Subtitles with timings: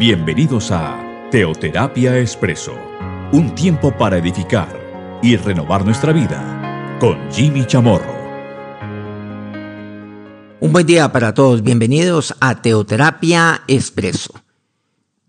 [0.00, 2.74] Bienvenidos a Teoterapia Expreso,
[3.32, 8.14] un tiempo para edificar y renovar nuestra vida con Jimmy Chamorro.
[10.58, 14.32] Un buen día para todos, bienvenidos a Teoterapia Expreso,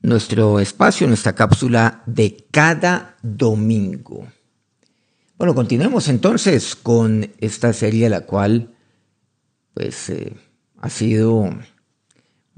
[0.04, 4.26] nuestro espacio, nuestra cápsula de cada domingo.
[5.38, 8.70] Bueno, continuemos entonces con esta serie la cual
[9.74, 10.34] pues eh,
[10.78, 11.50] ha sido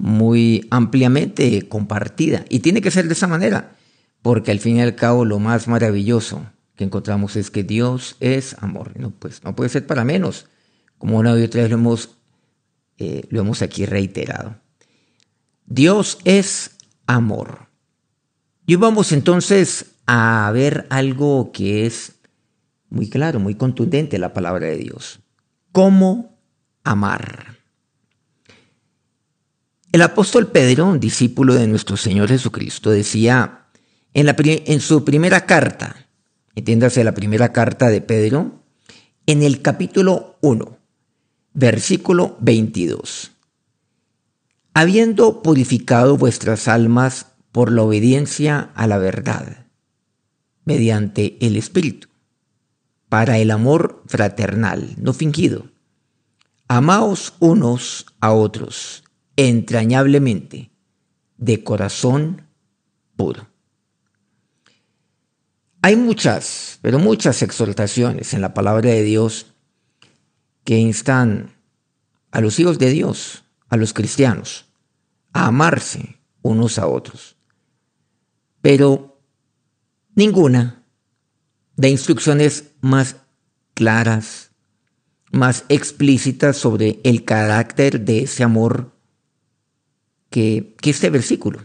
[0.04, 2.44] muy ampliamente compartida.
[2.50, 3.74] Y tiene que ser de esa manera,
[4.20, 6.44] porque al fin y al cabo lo más maravilloso
[6.76, 8.92] que encontramos es que Dios es amor.
[9.00, 10.44] No, pues no puede ser para menos,
[10.98, 12.18] como una y otra vez lo hemos,
[12.98, 14.56] eh, lo hemos aquí reiterado.
[15.64, 16.72] Dios es
[17.06, 17.68] amor.
[18.66, 22.16] Y vamos entonces a ver algo que es
[22.90, 25.20] muy claro, muy contundente, la palabra de Dios.
[25.72, 26.36] ¿Cómo
[26.82, 27.63] amar?
[29.94, 33.68] El apóstol Pedro, un discípulo de nuestro Señor Jesucristo, decía
[34.12, 36.08] en, su primera carta,
[36.56, 38.64] entiéndase la primera carta de Pedro,
[39.26, 40.78] en el capítulo 1,
[41.52, 43.30] versículo 22.
[44.74, 49.68] Habiendo purificado vuestras almas por la obediencia a la verdad,
[50.64, 52.08] mediante el Espíritu,
[53.08, 55.68] para el amor fraternal, no fingido.
[56.66, 59.03] Amaos unos a otros
[59.36, 60.70] entrañablemente,
[61.36, 62.46] de corazón
[63.16, 63.46] puro.
[65.82, 69.46] Hay muchas, pero muchas exhortaciones en la palabra de Dios
[70.64, 71.54] que instan
[72.30, 74.66] a los hijos de Dios, a los cristianos,
[75.32, 77.36] a amarse unos a otros.
[78.62, 79.20] Pero
[80.14, 80.82] ninguna
[81.76, 83.16] da instrucciones más
[83.74, 84.52] claras,
[85.32, 88.93] más explícitas sobre el carácter de ese amor
[90.34, 91.64] que, este versículo.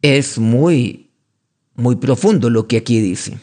[0.00, 1.10] Es muy,
[1.74, 3.40] muy profundo lo que aquí dice.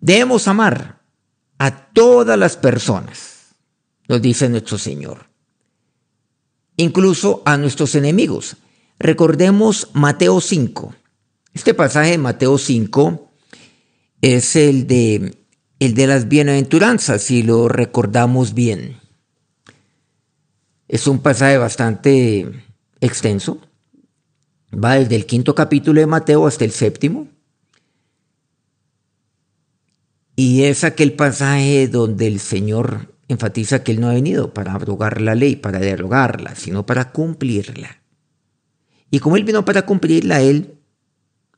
[0.00, 1.00] Debemos amar
[1.58, 3.56] a todas las personas,
[4.06, 5.26] nos dice nuestro Señor,
[6.76, 8.56] incluso a nuestros enemigos.
[9.00, 10.94] Recordemos Mateo 5.
[11.54, 13.32] Este pasaje de Mateo 5
[14.20, 15.38] es el de,
[15.80, 19.03] el de las bienaventuranzas, si lo recordamos bien.
[20.88, 22.52] Es un pasaje bastante
[23.00, 23.58] extenso.
[24.72, 27.28] Va desde el quinto capítulo de Mateo hasta el séptimo.
[30.36, 35.20] Y es aquel pasaje donde el Señor enfatiza que Él no ha venido para abrogar
[35.20, 38.02] la ley, para derogarla, sino para cumplirla.
[39.10, 40.74] Y como Él vino para cumplirla, Él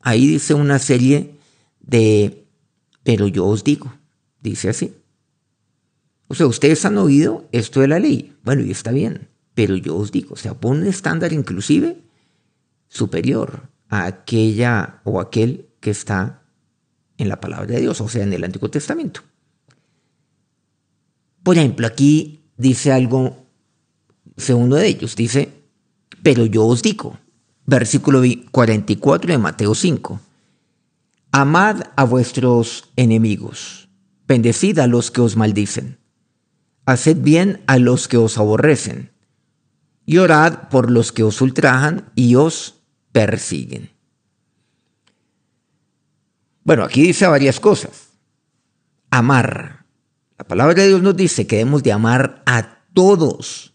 [0.03, 1.35] ahí dice una serie
[1.81, 2.45] de,
[3.03, 3.95] pero yo os digo,
[4.41, 4.95] dice así.
[6.29, 8.37] O sea, ustedes han oído esto de la ley.
[8.43, 9.29] Bueno, y está bien.
[9.55, 12.03] Pero yo os digo, o sea, pone un estándar inclusive
[12.89, 16.43] superior a aquella o aquel que está
[17.17, 19.23] en la palabra de Dios, o sea, en el Antiguo Testamento.
[21.43, 23.47] Por ejemplo, aquí dice algo,
[24.37, 25.53] segundo de ellos, dice,
[26.23, 27.19] pero yo os digo,
[27.65, 30.21] versículo 44 de Mateo 5,
[31.33, 33.89] amad a vuestros enemigos,
[34.27, 35.99] bendecid a los que os maldicen
[36.87, 39.13] haced bien a los que os aborrecen,
[40.07, 42.81] y orad por los que os ultrajan y os
[43.13, 43.91] persiguen.
[46.63, 48.11] Bueno, aquí dice varias cosas.
[49.11, 49.85] Amar.
[50.39, 53.73] La palabra de Dios nos dice que debemos de amar a todos,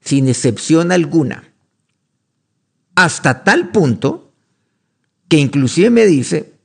[0.00, 1.52] sin excepción alguna.
[2.94, 4.32] Hasta tal punto
[5.28, 6.58] que inclusive me dice,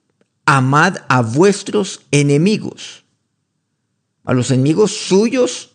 [0.45, 3.05] amad a vuestros enemigos,
[4.23, 5.74] a los enemigos suyos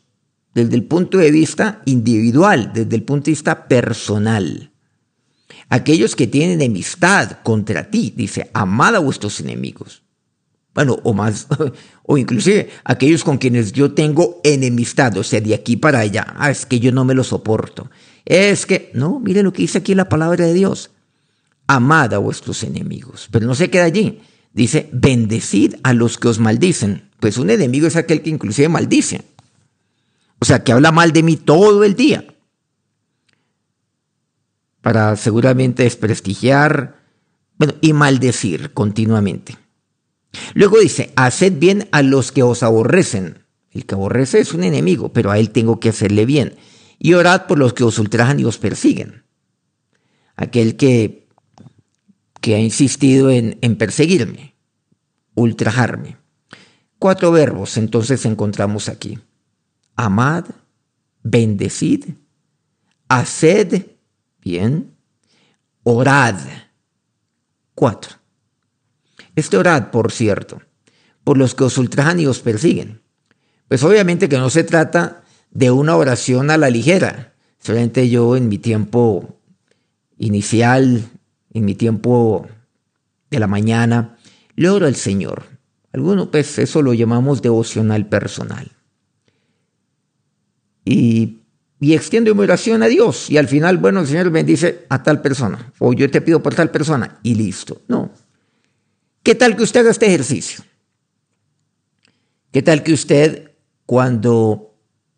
[0.55, 4.71] desde el punto de vista individual, desde el punto de vista personal.
[5.69, 10.03] Aquellos que tienen enemistad contra ti, dice, amad a vuestros enemigos.
[10.75, 11.47] Bueno, o más,
[12.03, 16.35] o inclusive aquellos con quienes yo tengo enemistad, o sea, de aquí para allá.
[16.37, 17.91] Ah, es que yo no me lo soporto.
[18.25, 20.91] Es que, no, mire lo que dice aquí la palabra de Dios.
[21.67, 23.29] Amad a vuestros enemigos.
[23.31, 24.21] Pero no se queda allí.
[24.53, 27.09] Dice, bendecid a los que os maldicen.
[27.21, 29.23] Pues un enemigo es aquel que inclusive maldice.
[30.41, 32.25] O sea, que habla mal de mí todo el día.
[34.81, 36.97] Para seguramente desprestigiar
[37.59, 39.59] bueno, y maldecir continuamente.
[40.55, 43.45] Luego dice, haced bien a los que os aborrecen.
[43.71, 46.57] El que aborrece es un enemigo, pero a él tengo que hacerle bien.
[46.99, 49.25] Y orad por los que os ultrajan y os persiguen.
[50.37, 51.29] Aquel que,
[52.41, 54.55] que ha insistido en, en perseguirme,
[55.35, 56.17] ultrajarme.
[56.99, 59.19] Cuatro verbos entonces encontramos aquí
[60.05, 60.45] amad,
[61.23, 62.05] bendecid,
[63.09, 63.91] haced
[64.43, 64.95] Bien.
[65.83, 66.37] Orad.
[67.75, 68.17] Cuatro.
[69.37, 70.61] Este orad, por cierto,
[71.25, 73.01] por los que os ultrajan y os persiguen.
[73.69, 77.33] Pues obviamente que no se trata de una oración a la ligera.
[77.59, 79.39] Solamente yo en mi tiempo
[80.19, 81.09] inicial,
[81.53, 82.47] en mi tiempo
[83.31, 84.17] de la mañana,
[84.57, 85.45] le oro al Señor.
[85.93, 88.71] Algunos pues eso lo llamamos devocional personal.
[90.91, 91.43] Y,
[91.81, 93.31] y extiendo mi oración a Dios.
[93.31, 95.73] Y al final, bueno, el Señor bendice a tal persona.
[95.79, 97.19] O yo te pido por tal persona.
[97.23, 97.83] Y listo.
[97.89, 98.11] No.
[99.23, 100.65] ¿Qué tal que usted haga este ejercicio?
[102.53, 103.53] ¿Qué tal que usted
[103.87, 104.71] cuando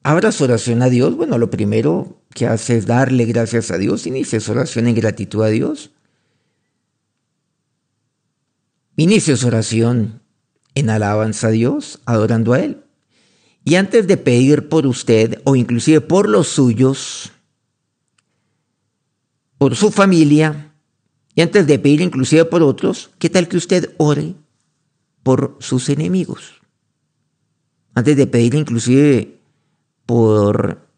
[0.03, 4.07] abra su oración a Dios, bueno, lo primero que hace es darle gracias a Dios,
[4.07, 5.91] inicie su oración en gratitud a Dios.
[8.97, 10.23] Inicie su oración
[10.75, 12.82] en alabanza a Dios, adorando a Él.
[13.65, 17.33] Y antes de pedir por usted o inclusive por los suyos,
[19.59, 20.75] por su familia,
[21.35, 24.35] y antes de pedir inclusive por otros, ¿qué tal que usted ore
[25.23, 26.61] por sus enemigos?
[27.95, 29.41] Antes de pedir inclusive
[30.07, 30.89] por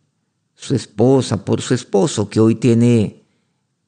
[0.54, 3.22] su esposa, por su esposo, que hoy tiene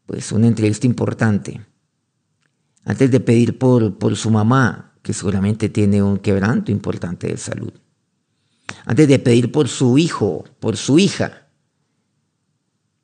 [0.05, 1.61] pues una entrevista importante.
[2.85, 7.73] Antes de pedir por, por su mamá, que seguramente tiene un quebranto importante de salud.
[8.85, 11.49] Antes de pedir por su hijo, por su hija,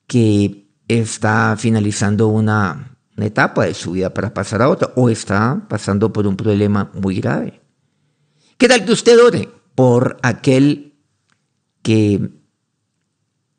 [0.06, 6.12] que está finalizando una etapa de su vida para pasar a otra o está pasando
[6.12, 7.60] por un problema muy grave.
[8.58, 10.94] ¿Qué tal que usted ore por aquel
[11.82, 12.30] que,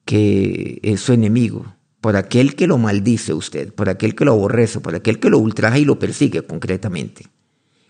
[0.05, 4.79] que es su enemigo, por aquel que lo maldice usted, por aquel que lo aborrece,
[4.79, 7.25] por aquel que lo ultraja y lo persigue concretamente?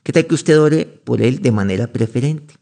[0.03, 2.55] ¿Qué tal que usted ore por él de manera preferente?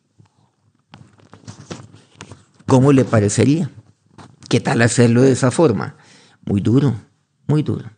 [2.71, 3.69] ¿Cómo le parecería?
[4.47, 5.97] ¿Qué tal hacerlo de esa forma?
[6.45, 6.95] Muy duro,
[7.45, 7.91] muy duro.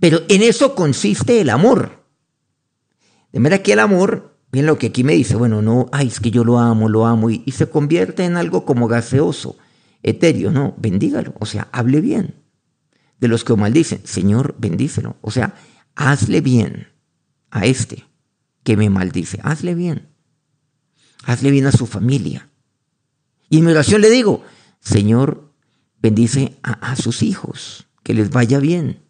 [0.00, 2.04] Pero en eso consiste el amor.
[3.30, 6.18] De manera que el amor, bien lo que aquí me dice, bueno, no, ay, es
[6.18, 9.56] que yo lo amo, lo amo, y, se convierte en algo como gaseoso,
[10.02, 12.34] etéreo, no, bendígalo, o sea, hable bien.
[13.20, 15.54] De los que maldicen, Señor, bendícelo, o sea,
[15.94, 16.88] hazle bien
[17.52, 18.06] a este
[18.64, 20.08] que me maldice, hazle bien,
[21.22, 22.47] hazle bien a su familia.
[23.48, 24.42] Y en mi oración le digo,
[24.80, 25.52] Señor,
[26.00, 29.08] bendice a sus hijos, que les vaya bien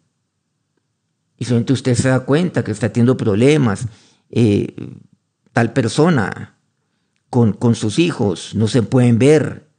[1.39, 3.87] y solamente usted se da cuenta que está teniendo problemas,
[4.29, 4.75] eh,
[5.53, 6.57] tal persona
[7.29, 9.69] con, con, sus hijos, no se pueden ver,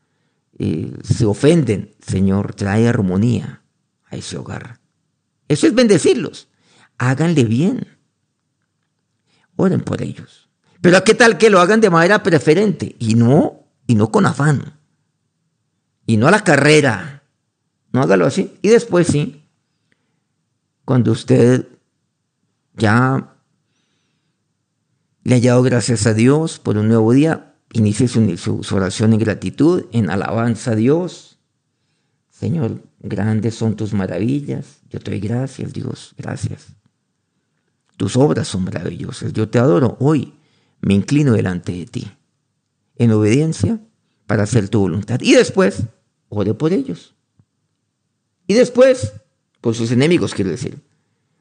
[0.59, 3.63] eh, se ofenden, Señor, trae armonía
[4.07, 4.81] a ese hogar.
[5.49, 6.49] Eso es bendecirlos.
[6.97, 7.87] Háganle bien.
[9.57, 10.49] Oren por ellos.
[10.81, 12.97] Pero ¿qué tal que lo hagan de manera preferente?
[12.99, 14.75] Y no, y no con afán.
[16.07, 17.25] Y no a la carrera.
[17.93, 18.57] No hágalo así.
[18.63, 19.43] Y después sí,
[20.85, 21.67] cuando usted
[22.75, 23.35] ya
[25.25, 29.87] le haya dado gracias a Dios por un nuevo día, inicie su, oración en gratitud,
[29.91, 31.41] en alabanza a Dios.
[32.29, 34.83] Señor, grandes son tus maravillas.
[34.89, 36.69] Yo te doy gracias, Dios, gracias.
[37.97, 39.33] Tus obras son maravillosas.
[39.33, 39.97] Yo te adoro.
[39.99, 40.33] Hoy
[40.81, 42.13] me inclino delante de ti,
[43.01, 43.81] en obediencia,
[44.27, 45.21] para hacer tu voluntad.
[45.23, 45.85] Y después,
[46.29, 47.15] ore por ellos.
[48.47, 49.15] Y después,
[49.63, 50.79] por sus enemigos, quiero decir.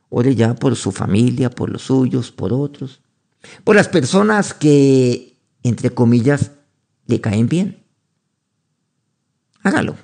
[0.07, 3.01] Ore ya por su familia, por los suyos, por otros,
[3.65, 6.51] por las personas que, entre comillas,
[7.07, 7.83] le caen bien.
[9.61, 9.97] Hágalo.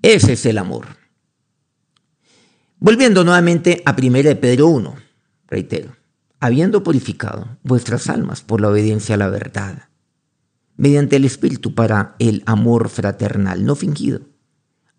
[0.00, 0.86] Ese es el amor.
[2.78, 4.96] Volviendo nuevamente a 1 de Pedro 1,
[5.48, 5.95] reitero,
[6.40, 9.88] habiendo purificado vuestras almas por la obediencia a la verdad,
[10.76, 14.20] mediante el Espíritu para el amor fraternal no fingido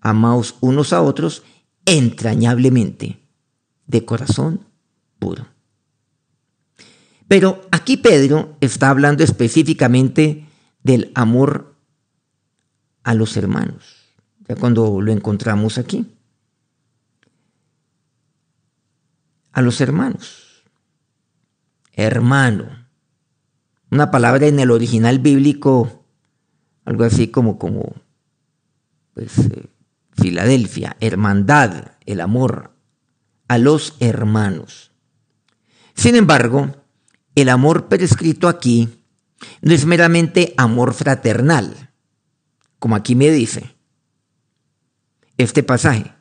[0.01, 1.43] amaos unos a otros
[1.85, 3.19] entrañablemente,
[3.85, 4.65] de corazón
[5.19, 5.47] puro.
[7.27, 10.47] Pero aquí Pedro está hablando específicamente
[10.83, 11.75] del amor
[13.03, 13.95] a los hermanos,
[14.47, 16.05] ya cuando lo encontramos aquí.
[19.51, 20.46] A los hermanos.
[21.97, 22.87] Hermano.
[23.89, 26.05] Una palabra en el original bíblico,
[26.85, 27.95] algo así como, como,
[29.15, 29.65] pues, eh,
[30.13, 32.75] Filadelfia, hermandad, el amor
[33.47, 34.91] a los hermanos.
[35.95, 36.75] Sin embargo,
[37.33, 39.03] el amor prescrito aquí
[39.61, 41.91] no es meramente amor fraternal,
[42.77, 43.75] como aquí me dice
[45.37, 46.13] este pasaje.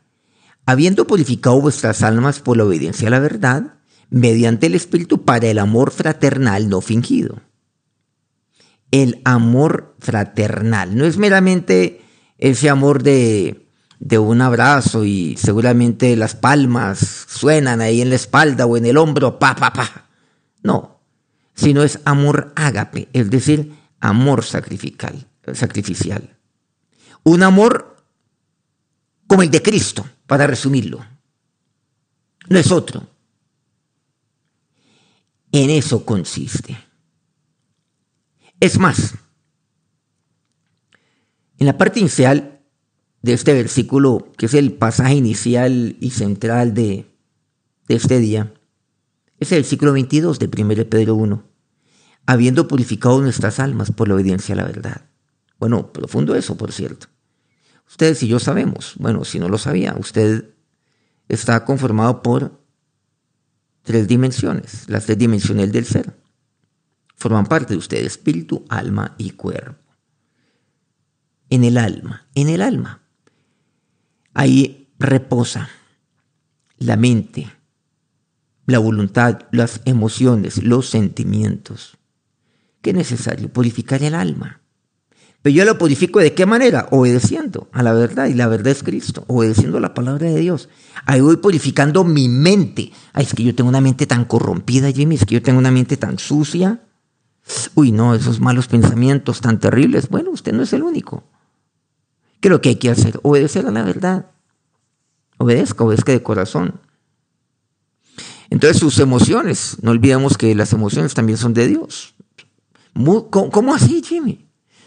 [0.64, 3.75] Habiendo purificado vuestras almas por la obediencia a la verdad,
[4.10, 7.40] mediante el Espíritu para el amor fraternal no fingido.
[8.90, 12.02] El amor fraternal no es meramente
[12.38, 13.66] ese amor de
[13.98, 18.96] de un abrazo y seguramente las palmas suenan ahí en la espalda o en el
[18.96, 20.08] hombro, pa, pa, pa.
[20.62, 21.00] No,
[21.54, 25.26] sino es amor ágape, es decir, amor sacrificial.
[25.52, 26.36] sacrificial.
[27.22, 27.96] Un amor
[29.26, 31.04] como el de Cristo, para resumirlo.
[32.48, 33.08] No es otro.
[35.56, 36.76] En eso consiste.
[38.60, 39.14] Es más,
[41.56, 42.60] en la parte inicial
[43.22, 47.10] de este versículo, que es el pasaje inicial y central de,
[47.88, 48.52] este día,
[49.38, 51.42] es el versículo 22 de 1 Pedro 1,
[52.26, 55.06] habiendo purificado nuestras almas por la obediencia a la verdad.
[55.58, 57.06] Bueno, profundo eso, por cierto.
[57.88, 60.54] Ustedes y yo sabemos, bueno, si no lo sabía, usted
[61.30, 62.60] está conformado por
[63.86, 66.18] tres dimensiones, las tres dimensiones del ser.
[67.14, 69.80] Forman parte de usted, espíritu, alma y cuerpo.
[71.48, 73.02] En el alma, en el alma.
[74.34, 75.70] Ahí reposa
[76.78, 77.50] la mente,
[78.66, 81.96] la voluntad, las emociones, los sentimientos.
[82.82, 83.52] ¿Qué es necesario?
[83.52, 84.60] Purificar el alma.
[85.42, 86.88] Pero yo lo purifico de qué manera?
[86.90, 90.68] Obedeciendo a la verdad, y la verdad es Cristo, obedeciendo a la palabra de Dios.
[91.04, 92.92] Ahí voy purificando mi mente.
[93.12, 95.70] Ay, es que yo tengo una mente tan corrompida, Jimmy, es que yo tengo una
[95.70, 96.80] mente tan sucia.
[97.74, 100.08] Uy, no, esos malos pensamientos tan terribles.
[100.08, 101.24] Bueno, usted no es el único.
[102.40, 103.20] ¿Qué es lo que hay que hacer?
[103.22, 104.26] Obedecer a la verdad.
[105.38, 106.80] Obedezca, obedezca de corazón.
[108.50, 112.14] Entonces sus emociones, no olvidemos que las emociones también son de Dios.
[113.30, 114.45] ¿Cómo, así, Jimmy?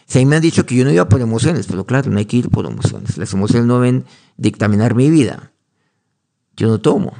[0.10, 2.26] Si ahí me han dicho que yo no iba por emociones, pero claro, no hay
[2.26, 3.16] que ir por emociones.
[3.20, 4.06] Las emociones no ven
[4.38, 5.54] dictaminar mi vida.
[6.58, 7.14] Yo no tomo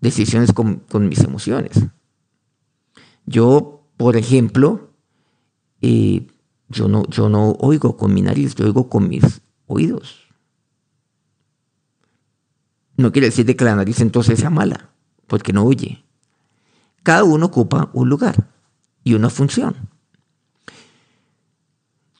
[0.00, 1.72] decisiones con, mis emociones.
[3.24, 4.92] Yo, por ejemplo,
[5.80, 6.28] eh,
[6.68, 10.28] yo, no, yo no oigo con mi nariz, yo oigo con mis oídos.
[12.96, 14.90] No quiere decir que la nariz entonces sea mala,
[15.26, 16.04] porque no oye.
[17.02, 18.50] Cada uno ocupa un lugar
[19.02, 19.95] y una función.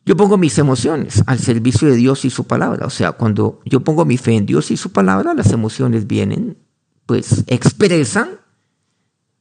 [0.06, 2.86] Yo pongo mis emociones al servicio de Dios y su palabra.
[2.86, 6.58] O sea, cuando yo pongo mi fe en Dios y su palabra, las emociones vienen,
[7.06, 8.38] pues expresan,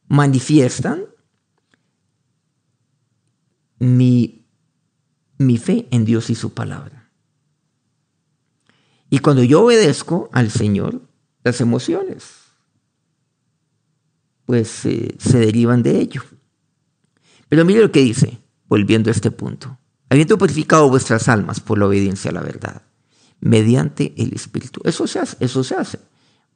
[0.07, 1.05] manifiestan
[3.77, 4.47] mi,
[5.37, 7.11] mi fe en Dios y su palabra.
[9.11, 10.99] Y cuando yo obedezco al Señor,
[11.43, 12.25] las emociones,
[14.45, 16.23] pues eh, se derivan de ello.
[17.49, 19.77] Pero mire lo que dice, volviendo a este punto.
[20.15, 22.83] Habiendo purificado vuestras almas por la obediencia a la verdad,
[23.41, 24.79] mediante el Espíritu.
[24.85, 25.99] Eso se hace, eso se hace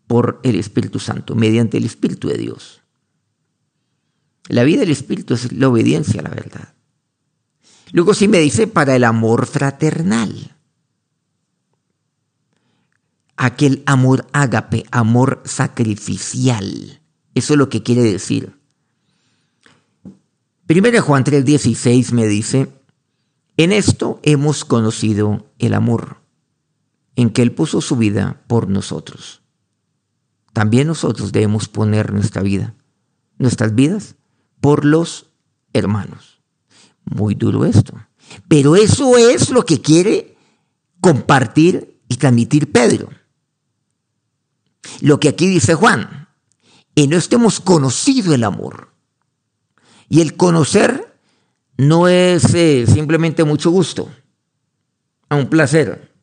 [0.08, 2.80] por el Espíritu Santo, mediante el Espíritu de Dios.
[4.48, 6.74] La vida del Espíritu es la obediencia a la verdad.
[7.92, 10.56] Luego sí me dice para el amor fraternal
[13.36, 17.02] aquel amor ágape, amor sacrificial.
[17.36, 18.54] Eso es lo que quiere decir.
[20.66, 22.79] Primero Juan 3:16 me dice,
[23.60, 26.22] en esto hemos conocido el amor,
[27.18, 29.42] en que Él puso su vida por nosotros.
[30.54, 32.74] También nosotros debemos poner nuestra vida,
[33.38, 34.16] nuestras vidas,
[34.62, 35.32] por los
[35.74, 36.42] hermanos.
[37.04, 37.96] Muy duro esto.
[38.48, 40.38] Pero eso es lo que quiere
[41.02, 43.10] compartir y transmitir Pedro.
[45.02, 46.30] Lo que aquí dice Juan,
[46.96, 48.94] en esto hemos conocido el amor.
[50.08, 51.09] Y el conocer
[51.80, 54.12] no es eh, simplemente mucho gusto,
[55.30, 56.14] a un placer.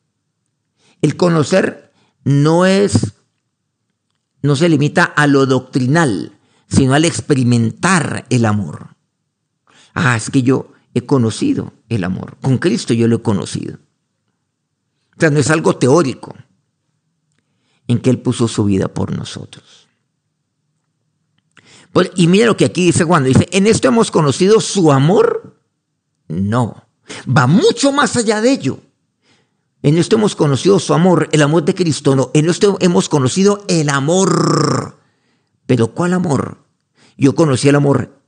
[1.00, 1.94] El conocer
[2.24, 3.14] no es,
[4.42, 8.96] no se limita a lo doctrinal, sino al experimentar el amor.
[9.94, 12.36] Ah, es que yo he conocido el amor.
[12.42, 13.78] Con Cristo yo lo he conocido.
[15.16, 16.34] O sea, no es algo teórico
[17.88, 19.85] en que Él puso su vida por nosotros.
[21.96, 25.58] Pues, y mira lo que aquí dice Juan, dice, ¿en esto hemos conocido su amor?
[26.28, 26.84] No,
[27.26, 28.80] va mucho más allá de ello.
[29.80, 33.64] En esto hemos conocido su amor, el amor de Cristo, no, en esto hemos conocido
[33.68, 34.98] el amor.
[35.64, 36.58] Pero ¿cuál amor?
[37.16, 38.20] Yo conocí el amor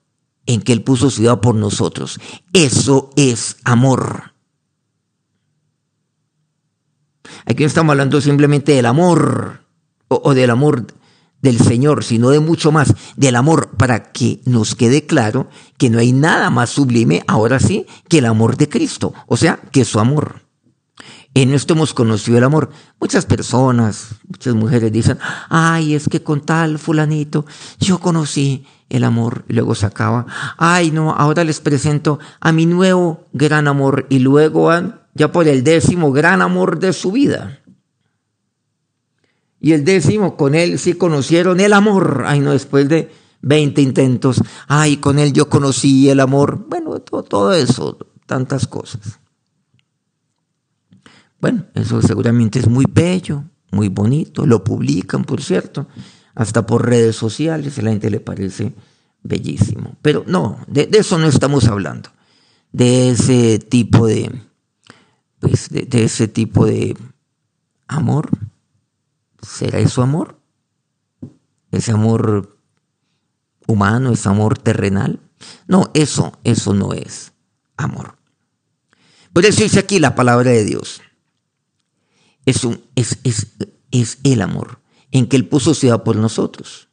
[0.46, 2.18] en que Él puso su vida por nosotros.
[2.54, 4.32] Eso es amor.
[7.44, 9.60] Aquí no estamos hablando simplemente del amor
[10.08, 10.86] o, del amor
[11.42, 15.98] del Señor, sino de mucho más, del amor, para que nos quede claro que no
[15.98, 20.00] hay nada más sublime, ahora sí, que el amor de Cristo, o sea, que su
[20.00, 20.42] amor.
[21.34, 22.70] En esto hemos conocido el amor.
[22.98, 25.18] Muchas personas, muchas mujeres dicen,
[25.48, 27.46] ay, es que con tal fulanito
[27.78, 30.26] yo conocí el amor luego se acaba.
[30.56, 34.70] Ay, no, ahora les presento a mi nuevo gran amor y luego
[35.14, 37.60] ya por el décimo gran amor de su vida.
[39.60, 42.24] Y el décimo, con él sí conocieron el amor.
[42.26, 43.10] Ay, no, después de
[43.42, 46.66] 20 intentos, ay, con él yo conocí el amor.
[46.68, 49.18] Bueno, todo, todo eso, tantas cosas.
[51.40, 54.46] Bueno, eso seguramente es muy bello, muy bonito.
[54.46, 55.88] Lo publican, por cierto,
[56.34, 57.78] hasta por redes sociales.
[57.78, 58.74] A la gente le parece
[59.22, 59.96] bellísimo.
[60.02, 62.10] Pero no, de, eso no estamos hablando.
[62.70, 64.30] De ese tipo de,
[65.40, 66.96] pues, de, de ese tipo de
[67.86, 68.30] amor
[69.42, 70.40] ¿Será eso amor?
[71.70, 72.58] ¿Ese amor
[73.66, 75.20] humano, ese amor terrenal?
[75.66, 77.32] No, eso, eso no es
[77.76, 78.16] amor.
[79.32, 81.00] Por eso dice aquí la palabra de Dios.
[82.46, 83.48] Es, un, es, es,
[83.90, 84.80] es el amor
[85.10, 86.88] en que Él puso ciudad por nosotros.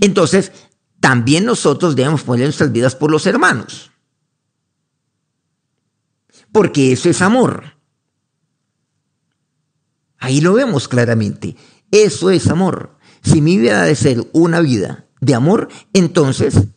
[0.00, 0.52] Entonces,
[1.00, 3.92] también nosotros debemos poner nuestras vidas por los hermanos.
[6.50, 7.77] Porque eso es amor.
[10.18, 11.56] Ahí lo vemos claramente.
[11.90, 12.96] Eso es amor.
[13.22, 16.68] Si mi vida debe ser una vida de amor, entonces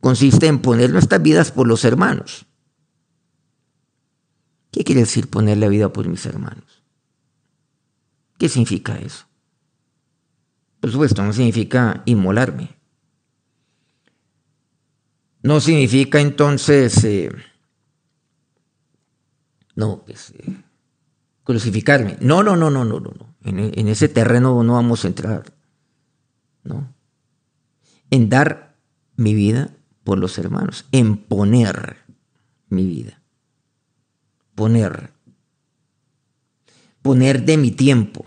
[0.00, 2.46] consiste en poner nuestras vidas por los hermanos.
[4.70, 6.82] ¿Qué quiere decir poner la vida por mis hermanos?
[8.38, 9.26] ¿Qué significa eso?
[10.80, 12.76] Por supuesto, no significa inmolarme.
[15.42, 17.30] No significa entonces, eh,
[19.76, 20.63] no, pues, eh,
[21.44, 22.16] crucificarme.
[22.20, 23.34] No, no, no, no, no, no.
[23.44, 25.44] En, en ese terreno no vamos a entrar.
[26.64, 26.92] No.
[28.10, 28.76] En dar
[29.16, 29.70] mi vida
[30.02, 30.86] por los hermanos.
[30.90, 31.98] En poner
[32.68, 33.20] mi vida.
[34.54, 35.10] Poner.
[37.02, 38.24] Poner de mi tiempo.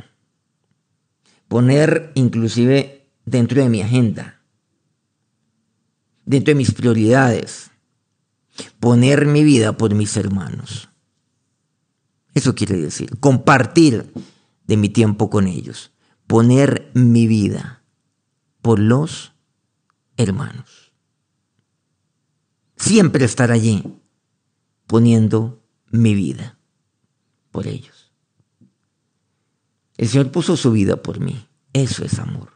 [1.48, 4.42] Poner inclusive dentro de mi agenda.
[6.26, 7.72] Dentro de mis prioridades.
[8.80, 10.90] Poner mi vida por mis hermanos.
[12.38, 14.14] Eso quiere decir, compartir
[14.68, 15.92] de mi tiempo con ellos,
[16.28, 17.82] poner mi vida
[18.62, 19.34] por los
[20.18, 20.94] hermanos.
[22.76, 23.84] Siempre estar allí
[24.86, 26.60] poniendo mi vida
[27.50, 28.14] por ellos.
[29.98, 31.48] El Señor puso su vida por mí.
[31.74, 32.52] Eso es amor.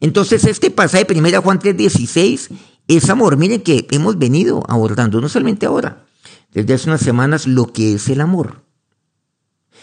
[0.00, 2.48] Entonces este pasaje de 1 Juan 3:16
[2.88, 3.36] es amor.
[3.36, 6.06] Miren que hemos venido abordando, no solamente ahora,
[6.52, 8.69] desde hace unas semanas, lo que es el amor.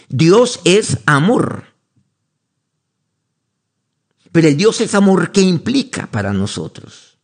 [0.08, 1.64] Dios es amor.
[4.32, 7.18] Pero el Dios es amor, ¿qué implica para nosotros?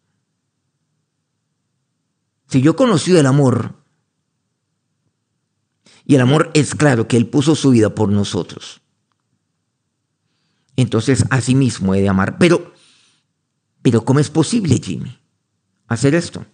[2.48, 3.74] Si yo conocí el amor,
[6.06, 8.80] y el amor es claro que Él puso su vida por nosotros,
[10.76, 12.38] entonces así mismo he de amar.
[12.38, 12.72] Pero,
[13.80, 15.18] pero ¿cómo es posible, Jimmy,
[15.86, 16.44] hacer esto?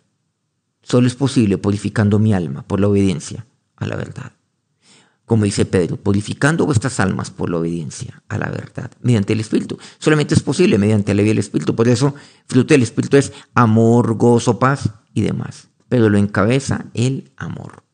[0.82, 4.32] Solo es posible purificando mi alma por la obediencia a la verdad
[5.30, 9.78] como dice Pedro, purificando vuestras almas por la obediencia a la verdad, mediante el Espíritu.
[10.00, 11.76] Solamente es posible mediante la vida del Espíritu.
[11.76, 12.16] Por eso,
[12.48, 15.68] fruto del Espíritu es amor, gozo, paz y demás.
[15.88, 17.84] Pero lo encabeza el amor.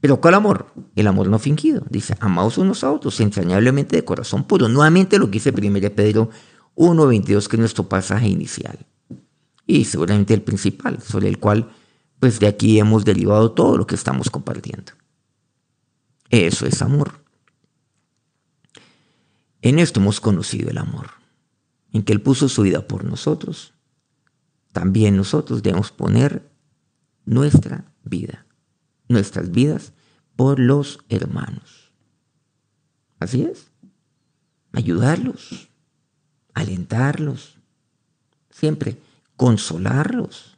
[0.00, 0.72] Pero ¿cuál amor?
[0.96, 1.84] El amor no fingido.
[1.88, 4.68] Dice, amaos unos a otros, entrañablemente de corazón puro.
[4.68, 6.30] Nuevamente lo que dice 1 Pedro
[6.74, 8.76] 1.22, que es nuestro pasaje inicial.
[9.64, 11.70] Y seguramente el principal, sobre el cual
[12.20, 14.92] pues de aquí hemos derivado todo lo que estamos compartiendo.
[16.30, 17.24] Eso es amor.
[19.62, 21.10] En esto hemos conocido el amor,
[21.92, 23.74] en que Él puso su vida por nosotros.
[24.72, 26.48] También nosotros debemos poner
[27.24, 28.46] nuestra vida,
[29.08, 29.92] nuestras vidas,
[30.36, 31.92] por los hermanos.
[33.18, 33.72] Así es.
[34.72, 35.70] Ayudarlos,
[36.54, 37.58] alentarlos,
[38.50, 39.00] siempre
[39.36, 40.57] consolarlos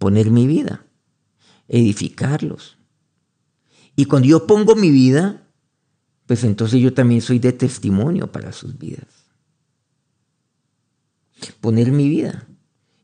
[0.00, 0.86] poner mi vida,
[1.68, 2.78] edificarlos.
[3.94, 5.46] Y cuando yo pongo mi vida,
[6.26, 9.26] pues entonces yo también soy de testimonio para sus vidas.
[11.60, 12.48] Poner mi vida.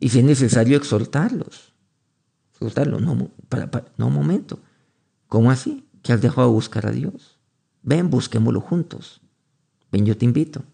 [0.00, 1.74] Y si es necesario exhortarlos.
[2.52, 3.02] Exhortarlos.
[3.02, 4.58] No, para, no, momento.
[5.28, 5.86] ¿Cómo así?
[6.02, 7.38] ¿Que has dejado de buscar a Dios?
[7.82, 9.20] Ven, busquémoslo juntos.
[9.92, 10.64] Ven, yo te invito.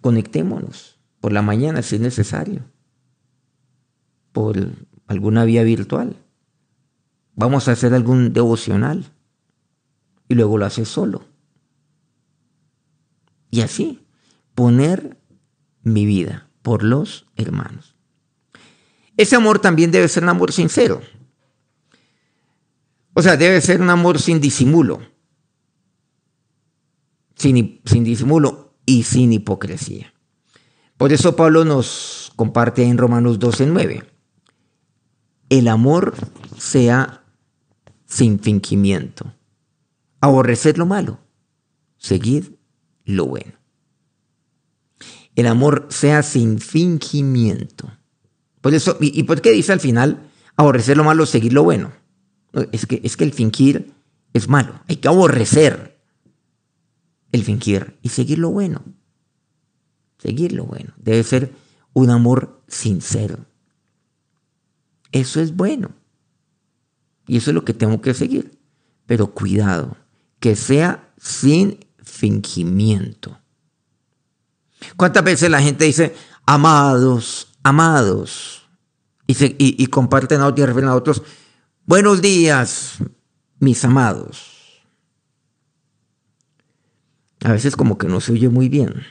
[0.00, 2.73] Conectémonos por la mañana si es necesario
[4.34, 4.56] por
[5.06, 6.16] alguna vía virtual.
[7.36, 9.12] Vamos a hacer algún devocional
[10.28, 11.24] y luego lo hace solo.
[13.50, 14.04] Y así,
[14.54, 15.16] poner
[15.82, 17.94] mi vida por los hermanos.
[19.16, 21.00] Ese amor también debe ser un amor sincero.
[23.14, 25.00] O sea, debe ser un amor sin disimulo.
[27.36, 30.12] Sin, sin disimulo y sin hipocresía.
[30.96, 34.13] Por eso Pablo nos comparte en Romanos 12, 9
[35.48, 36.14] el amor
[36.56, 37.24] sea
[38.06, 39.34] sin fingimiento.
[40.20, 41.18] Aborrecer lo malo,
[41.98, 42.46] seguid
[43.04, 43.52] lo bueno.
[45.34, 47.90] El amor sea sin fingimiento.
[48.60, 51.92] Por eso, ¿y, por qué dice al final aborrecer lo malo, seguir lo bueno?
[52.72, 53.92] Es que, es que el fingir
[54.32, 54.80] es malo.
[54.88, 56.00] Hay que aborrecer
[57.32, 58.82] el fingir y seguir lo bueno.
[60.18, 60.94] Seguir lo bueno.
[60.96, 61.52] Debe ser
[61.92, 63.44] un amor sincero.
[65.14, 65.92] Eso es bueno.
[67.28, 68.58] Y eso es lo que tengo que seguir.
[69.06, 69.96] Pero cuidado,
[70.40, 73.38] que sea sin fingimiento.
[74.96, 78.66] ¿Cuántas veces la gente dice, amados, amados?
[79.28, 81.22] Y, comparten a otros y a otros,
[81.86, 82.98] buenos días,
[83.60, 84.82] mis amados.
[87.44, 89.04] A veces como que no se oye muy bien.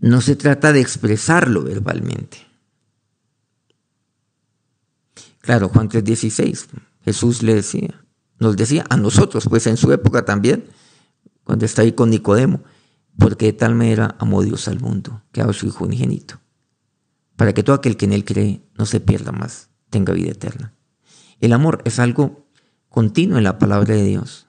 [0.00, 2.47] No se trata de expresarlo verbalmente.
[5.48, 6.66] Claro, Juan 3:16,
[7.00, 8.04] Jesús le decía,
[8.38, 10.66] nos decía a nosotros, pues en su época también,
[11.42, 12.60] cuando está ahí con Nicodemo,
[13.18, 16.38] porque de tal manera amó Dios al mundo, que a su Hijo unigénito,
[17.34, 20.74] para que todo aquel que en Él cree no se pierda más, tenga vida eterna.
[21.40, 22.46] El amor es algo
[22.90, 24.48] continuo en la palabra de Dios.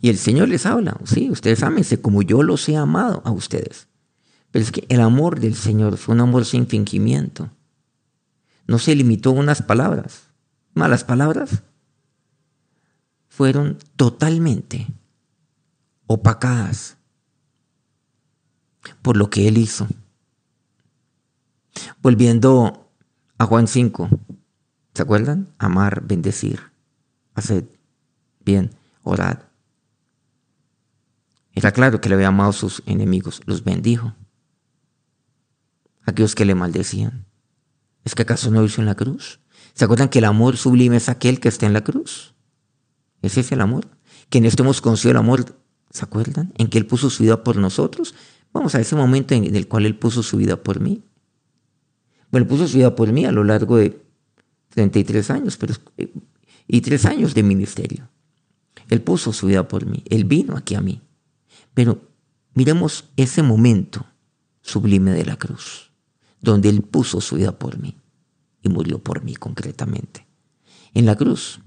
[0.00, 3.88] Y el Señor les habla, sí, ustedes ámense como yo los he amado a ustedes.
[4.54, 7.50] Pero es que el amor del Señor fue un amor sin fingimiento.
[8.68, 10.28] No se limitó a unas palabras.
[10.74, 11.64] Malas palabras
[13.28, 14.86] fueron totalmente
[16.06, 16.96] opacadas
[19.02, 19.88] por lo que él hizo.
[22.00, 22.88] Volviendo
[23.38, 24.08] a Juan 5,
[24.94, 25.52] ¿se acuerdan?
[25.58, 26.60] Amar, bendecir,
[27.34, 27.68] hacer
[28.44, 28.70] bien,
[29.02, 29.50] orar.
[31.56, 34.14] Era claro que le había amado a sus enemigos, los bendijo.
[36.06, 37.26] Aquellos que le maldecían.
[38.04, 39.40] ¿Es que acaso no hizo en la cruz?
[39.74, 42.34] ¿Se acuerdan que el amor sublime es aquel que está en la cruz?
[43.22, 43.88] Ese es el amor.
[44.28, 45.44] Que en esto hemos conocido el amor
[45.94, 46.52] ¿Se acuerdan?
[46.58, 48.16] En que Él puso su vida por nosotros.
[48.52, 51.04] Vamos a ese momento en el cual Él puso su vida por mí.
[52.32, 54.04] Bueno, puso su vida por mí a lo largo de
[54.70, 55.74] 33 años pero,
[56.66, 58.10] y tres años de ministerio.
[58.90, 60.02] Él puso su vida por mí.
[60.10, 61.00] Él vino aquí a mí.
[61.74, 62.02] Pero
[62.54, 64.04] miremos ese momento
[64.62, 65.92] sublime de la cruz,
[66.44, 67.96] donde Él puso su vida por mí
[68.62, 70.26] y murió por mí concretamente.
[70.94, 71.60] En la cruz,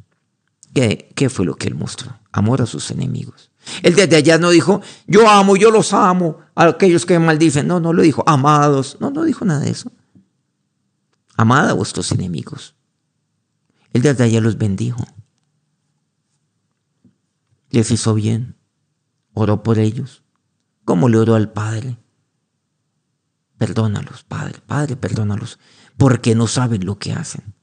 [0.73, 2.17] ¿qué, fue lo que Él mostró?
[2.31, 3.51] Amor a sus enemigos.
[3.83, 7.67] Él desde allá no dijo, yo amo, yo los amo a aquellos que me maldicen.
[7.67, 8.97] No, no lo dijo, amados.
[9.01, 9.91] No, no dijo nada de eso.
[11.35, 12.75] Amad a vuestros enemigos.
[13.93, 15.03] Él desde allá los bendijo.
[17.69, 18.55] Les hizo bien.
[19.33, 20.23] Oró por ellos.
[20.85, 21.97] Como le oró al Padre.
[23.57, 24.59] Perdónalos, Padre.
[24.65, 25.59] Padre, perdónalos.
[25.97, 27.55] Porque no saben lo que hacen.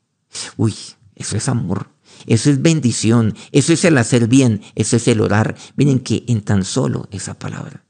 [0.56, 0.74] Uy,
[1.14, 1.94] eso es amor.
[2.26, 5.56] Eso es bendición, eso es el hacer bien, eso es el orar.
[5.76, 7.84] Miren que en tan solo esa palabra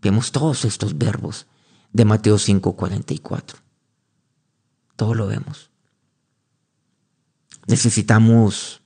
[0.00, 1.46] vemos todos estos verbos
[1.92, 3.58] de Mateo 5:44.
[4.96, 5.70] Todo lo vemos.
[7.66, 8.82] Necesitamos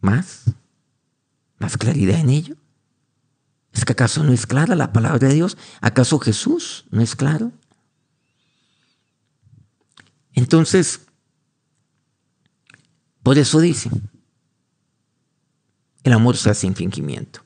[0.00, 0.44] más,
[1.58, 2.56] más claridad en ello.
[3.76, 5.58] ¿Es que acaso no es clara la palabra de Dios?
[5.82, 7.52] ¿Acaso Jesús no es claro?
[10.32, 11.02] Entonces,
[13.22, 13.90] por eso dice,
[16.04, 17.40] el amor se hace sin fingimiento.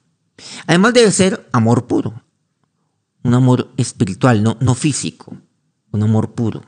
[0.66, 2.22] Además debe ser amor puro,
[3.24, 5.36] un amor espiritual, no, no físico,
[5.90, 6.62] un amor puro.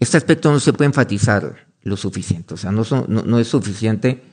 [0.00, 4.24] Este aspecto no se puede enfatizar lo suficiente, o sea, no, no, es suficiente,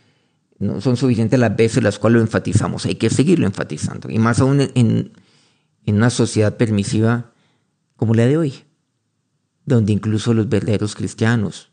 [0.59, 4.39] no son suficientes las veces las cuales lo enfatizamos, hay que seguirlo enfatizando, y más
[4.39, 5.13] aún en,
[5.85, 7.31] en una sociedad permisiva
[7.95, 8.53] como la de hoy,
[9.65, 11.71] donde incluso los verdaderos cristianos,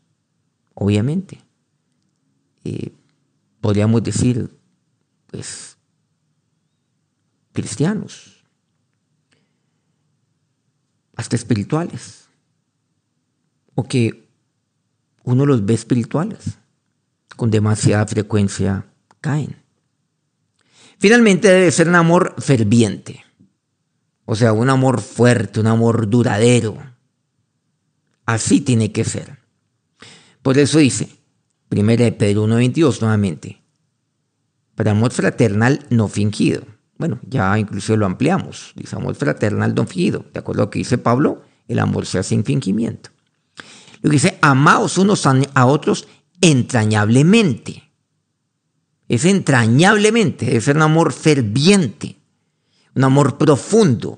[0.73, 1.41] obviamente,
[2.63, 2.93] eh,
[3.59, 4.57] podríamos decir,
[5.27, 5.77] pues,
[7.51, 8.43] cristianos,
[11.15, 12.29] hasta espirituales,
[13.75, 14.27] o que
[15.23, 16.57] uno los ve espirituales,
[17.41, 18.85] con demasiada frecuencia
[19.19, 19.55] caen.
[20.99, 23.25] Finalmente debe ser un amor ferviente,
[24.25, 26.77] o sea, un amor fuerte, un amor duradero.
[28.27, 29.39] Así tiene que ser.
[30.43, 31.09] Por eso dice,
[31.67, 33.63] Primera de Pedro 1.22 nuevamente.
[34.75, 36.61] Para amor fraternal no fingido.
[36.99, 38.73] Bueno, ya incluso lo ampliamos.
[38.75, 40.25] Dice amor fraternal no fingido.
[40.31, 43.09] De acuerdo a lo que dice Pablo, el amor se hace sin fingimiento.
[44.03, 46.07] Lo que dice, amaos unos a otros
[46.41, 47.91] entrañablemente.
[49.07, 52.17] Es entrañablemente, es un amor ferviente,
[52.95, 54.17] un amor profundo,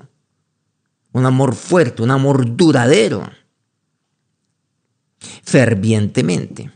[1.12, 3.28] un amor fuerte, un amor duradero,
[5.42, 6.72] fervientemente.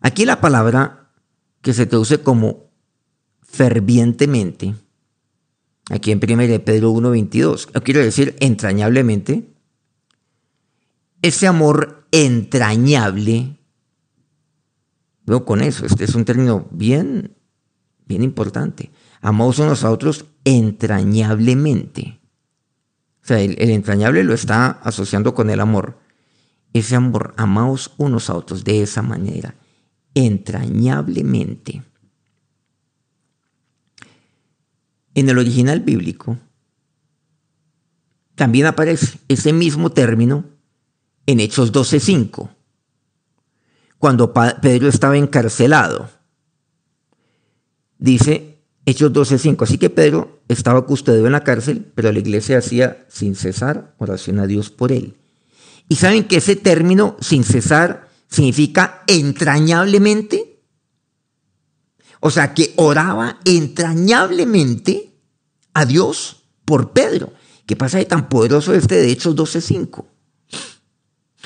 [0.00, 1.10] Aquí la palabra
[1.62, 2.70] que se traduce como
[3.42, 4.74] fervientemente,
[5.90, 9.52] aquí en 1 Pedro 1.22, quiero decir entrañablemente,
[11.22, 13.58] ese amor entrañable,
[15.24, 17.36] veo con eso, este es un término bien,
[18.06, 22.20] bien importante, amamos unos a otros entrañablemente.
[23.22, 25.98] O sea, el, entrañable lo está asociando con el amor.
[26.72, 29.54] Ese amor, amaos unos a otros de esa manera,
[30.14, 31.82] entrañablemente.
[35.14, 36.38] En el original bíblico
[38.36, 40.44] también aparece ese mismo término
[41.30, 42.50] en Hechos 12:5,
[43.98, 46.10] cuando Pedro estaba encarcelado.
[47.98, 53.06] Dice Hechos 12:5, así que Pedro estaba custodiado en la cárcel, pero la iglesia hacía
[53.08, 55.16] sin cesar oración a Dios por él.
[55.88, 60.62] Y saben que ese término sin cesar significa entrañablemente.
[62.20, 65.14] O sea, que oraba entrañablemente
[65.74, 67.32] a Dios por Pedro.
[67.66, 70.09] ¿Qué pasa de tan poderoso este de Hechos 12.5?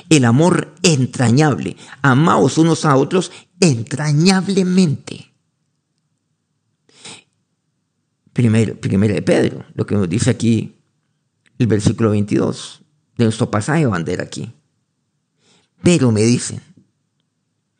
[0.09, 1.77] El amor entrañable.
[2.03, 5.33] Amaos unos a otros entrañablemente.
[8.33, 10.75] Primero, primero de Pedro, lo que nos dice aquí
[11.59, 12.83] el versículo 22
[13.17, 14.53] de nuestro pasaje bandera aquí.
[15.83, 16.61] Pero me dicen,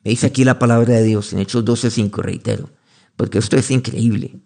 [0.05, 2.71] me dice aquí la palabra de Dios en Hechos 12.5, reitero,
[3.17, 4.39] porque esto es increíble.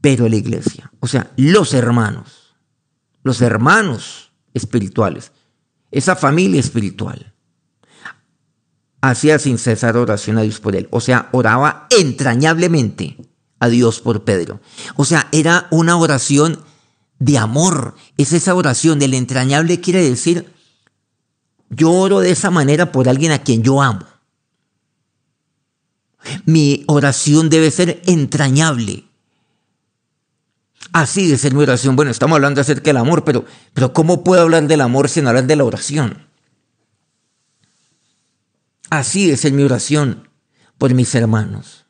[0.00, 2.54] Pero la iglesia, o sea, los hermanos,
[3.22, 5.32] los hermanos espirituales,
[5.94, 7.32] esa familia espiritual,
[9.00, 10.88] hacía sin cesar oración a Dios por él.
[10.90, 13.16] O sea, oraba entrañablemente
[13.60, 14.60] a Dios por Pedro.
[14.96, 16.58] O sea, era una oración
[17.18, 17.94] de amor.
[18.16, 20.52] Es esa oración del entrañable quiere decir
[21.70, 24.06] yo oro de esa manera por alguien a quien yo amo.
[26.44, 29.04] Mi oración debe ser entrañable.
[30.94, 31.96] Así de ser mi oración.
[31.96, 35.44] Bueno, estamos hablando acerca del amor, pero, pero ¿cómo puedo hablar del amor sin hablar
[35.44, 36.28] de la oración?
[38.90, 40.28] Así de ser mi oración
[40.78, 41.86] por mis hermanos,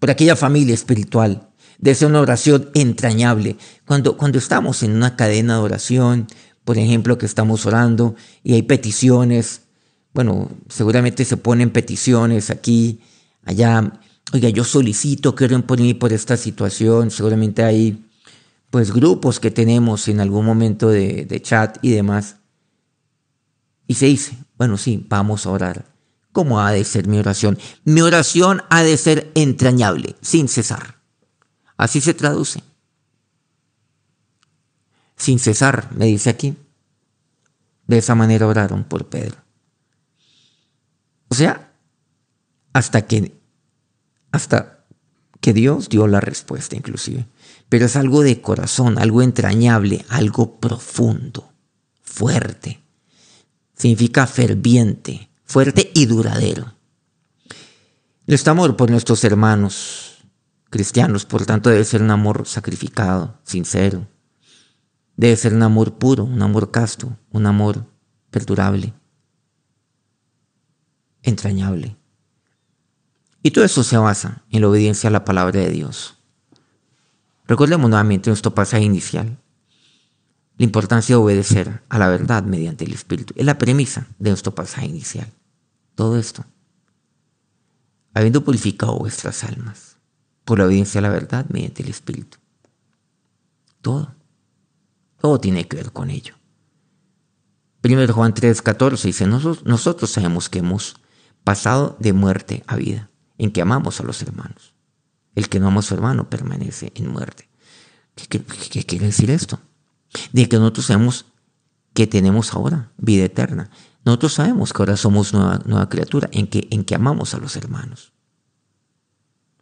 [0.00, 3.56] por aquella familia espiritual, de ser una oración entrañable.
[3.86, 6.26] Cuando, cuando estamos en una cadena de oración,
[6.64, 9.60] por ejemplo, que estamos orando y hay peticiones,
[10.12, 13.02] bueno, seguramente se ponen peticiones aquí,
[13.44, 14.00] allá,
[14.32, 18.04] oiga, yo solicito que oren por por esta situación, seguramente hay
[18.70, 22.36] pues grupos que tenemos en algún momento de chat y demás.
[23.86, 25.84] Y se dice, bueno, sí, vamos a orar.
[26.32, 27.58] ¿Cómo ha de ser mi oración?
[27.84, 31.02] Mi oración ha de ser entrañable, sin cesar.
[31.76, 32.62] Así se traduce
[35.22, 36.56] sin cesar, me dice aquí.
[37.86, 39.36] De esa manera oraron por Pedro.
[41.28, 41.72] O sea,
[42.72, 43.40] hasta que,
[44.32, 44.84] hasta
[45.40, 47.26] que Dios dio la respuesta inclusive.
[47.68, 51.52] Pero es algo de corazón, algo entrañable, algo profundo,
[52.02, 52.82] fuerte.
[53.74, 56.74] Significa ferviente, fuerte y duradero.
[58.26, 60.24] Nuestro amor por nuestros hermanos
[60.70, 64.06] cristianos, por tanto, debe ser un amor sacrificado, sincero,
[65.16, 67.86] Debe ser un amor puro, un amor casto, un amor
[68.30, 68.94] perdurable,
[71.22, 71.96] entrañable.
[73.42, 76.18] Y todo eso se basa en la obediencia a la palabra de Dios.
[77.46, 79.38] Recordemos nuevamente nuestro pasaje inicial.
[80.58, 83.34] La importancia de obedecer a la verdad mediante el Espíritu.
[83.36, 85.32] Es la premisa de nuestro pasaje inicial.
[85.94, 86.44] Todo esto.
[88.14, 89.96] Habiendo purificado vuestras almas
[90.44, 92.38] por la obediencia a la verdad mediante el Espíritu.
[93.80, 94.14] Todo.
[95.20, 96.34] Todo tiene que ver con ello.
[97.80, 100.96] Primero Juan 3:14 dice, nosotros, sabemos que hemos
[101.42, 103.10] pasado de muerte a vida,
[103.42, 104.74] en que amamos a los hermanos.
[105.34, 107.48] El que no ama a su hermano permanece en muerte.
[108.28, 109.60] ¿Qué, quiere decir esto?
[110.32, 111.26] De que nosotros sabemos
[111.94, 113.70] que tenemos ahora vida eterna.
[114.04, 117.56] Nosotros sabemos que ahora somos nueva, nueva criatura, en que, en que amamos a los
[117.56, 118.12] hermanos.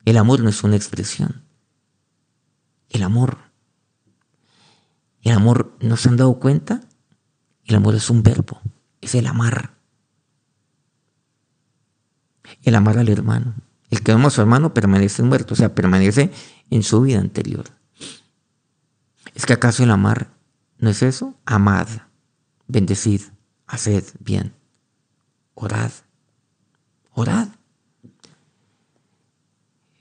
[0.04, 1.44] El amor no es una expresión.
[2.88, 3.50] El amor
[5.22, 6.80] el amor, ¿no se han dado cuenta?
[7.64, 8.60] El amor es un verbo,
[9.00, 9.76] es el amar.
[12.62, 13.54] El amar al hermano.
[13.90, 16.30] El que ama a su hermano permanece muerto, o sea, permanece
[16.70, 17.64] en su vida anterior.
[19.34, 20.30] ¿Es que acaso el amar
[20.78, 21.34] no es eso?
[21.44, 21.88] Amad,
[22.66, 23.22] bendecid,
[23.66, 24.54] haced bien,
[25.54, 25.90] orad,
[27.12, 27.48] orad.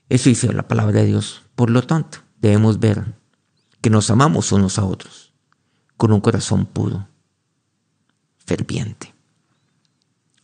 [0.08, 1.44] Eso dice la palabra de Dios.
[1.56, 3.16] Por lo tanto, debemos ver
[3.82, 5.34] que nos amamos unos a otros
[5.98, 7.08] con un corazón puro,
[8.38, 9.14] ferviente.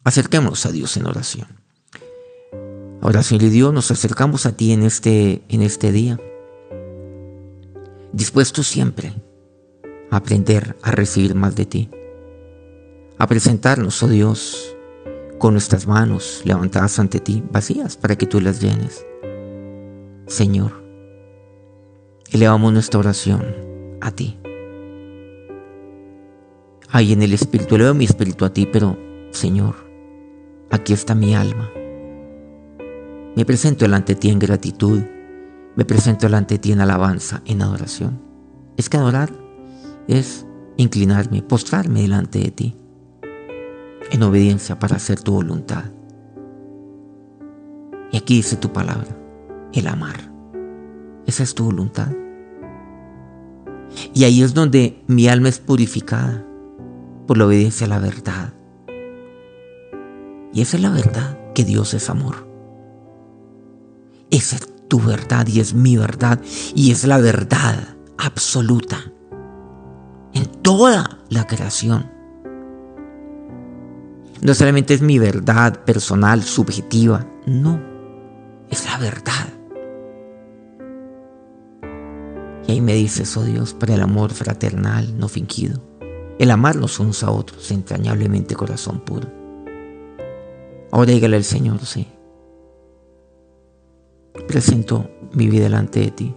[0.04, 1.65] Acerquémonos a Dios en oración.
[3.06, 6.20] Ahora, Señor Dios, nos acercamos a ti en este, en este día,
[8.14, 9.14] dispuestos siempre
[10.10, 11.92] a aprender a recibir más de ti,
[13.20, 14.76] a presentarnos, oh Dios,
[15.38, 19.06] con nuestras manos levantadas ante ti, vacías, para que tú las llenes.
[20.26, 20.72] Señor,
[22.32, 23.46] elevamos nuestra oración
[24.02, 24.40] a ti.
[26.90, 28.98] Ay, en el Espíritu, elevo mi espíritu a ti, pero,
[29.30, 29.76] Señor,
[30.72, 31.70] aquí está mi alma.
[33.36, 35.02] Me presento delante de ti en gratitud.
[35.76, 38.22] Me presento delante de ti en alabanza, en adoración.
[38.78, 39.30] Es que adorar
[40.08, 40.46] es
[40.78, 42.76] inclinarme, postrarme delante de ti,
[44.12, 45.84] en obediencia para hacer tu voluntad.
[48.12, 49.18] Y aquí dice tu palabra,
[49.74, 50.32] el amar.
[51.26, 52.12] Esa es tu voluntad.
[54.14, 56.46] Y ahí es donde mi alma es purificada
[57.28, 58.54] por la obediencia a la verdad.
[60.54, 62.55] Y esa es la verdad, que Dios es amor.
[64.32, 66.40] Esa es tu verdad y es mi verdad
[66.74, 68.98] y es la verdad absoluta
[70.34, 72.12] en toda la creación.
[74.42, 77.82] No solamente es mi verdad personal, subjetiva, no,
[78.70, 79.48] es la verdad.
[82.68, 85.82] Y ahí me dices, oh Dios, para el amor fraternal, no fingido,
[86.40, 89.32] el amarnos unos a otros, entrañablemente corazón puro.
[90.92, 92.08] Ahora dígale al Señor, sí,
[94.44, 96.36] presento mi vida delante de ti.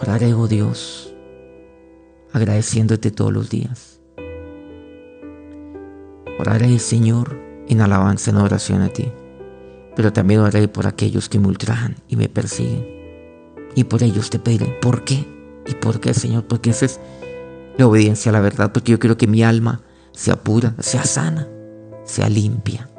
[0.00, 1.14] Oraré, oh Dios,
[2.32, 4.00] agradeciéndote todos los días.
[6.38, 9.12] Oraré, Señor, en alabanza, en oración a ti.
[9.94, 12.84] Pero también oraré por aquellos que me ultrajan y me persiguen.
[13.74, 15.24] Y por ellos te pediré, ¿por qué?
[15.66, 16.44] ¿Y por qué, Señor?
[16.44, 17.00] Porque esa es
[17.78, 21.48] la obediencia a la verdad, porque yo quiero que mi alma sea pura, sea sana,
[22.04, 22.91] sea limpia.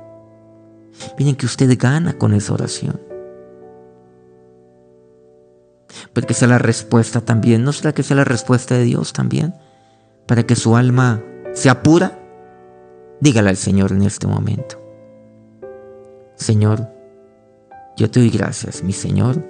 [1.18, 3.00] Miren que usted gana con esa oración.
[6.14, 7.64] Porque sea la respuesta también.
[7.64, 9.54] ¿No será que sea la respuesta de Dios también?
[10.28, 11.22] Para que su alma
[11.54, 12.20] sea pura.
[13.20, 14.80] Dígale al Señor en este momento.
[16.36, 16.88] Señor,
[17.96, 19.44] yo te doy gracias, mi Señor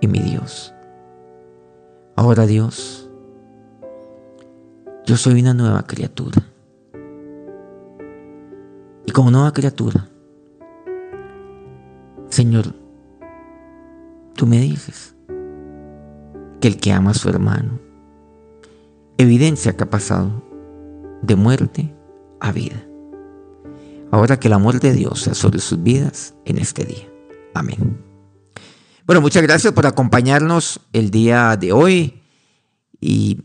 [0.00, 0.74] y mi Dios.
[2.16, 3.08] Ahora Dios,
[5.06, 6.42] yo soy una nueva criatura.
[9.06, 10.08] Y como nueva criatura,
[12.28, 12.74] Señor,
[14.34, 15.14] tú me dices
[16.60, 17.80] que el que ama a su hermano
[19.16, 20.44] evidencia que ha pasado
[21.22, 21.94] de muerte
[22.40, 22.84] a vida.
[24.10, 27.08] Ahora que el amor de Dios sea sobre sus vidas en este día.
[27.54, 28.02] Amén.
[29.06, 32.22] Bueno, muchas gracias por acompañarnos el día de hoy
[33.00, 33.42] y,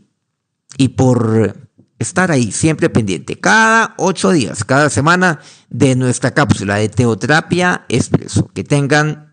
[0.76, 1.63] y por
[2.04, 5.40] estar ahí siempre pendiente, cada ocho días, cada semana
[5.70, 8.48] de nuestra cápsula de Teoterapia Expreso.
[8.54, 9.32] Que tengan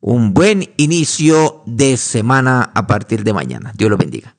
[0.00, 3.72] un buen inicio de semana a partir de mañana.
[3.76, 4.36] Dios los bendiga.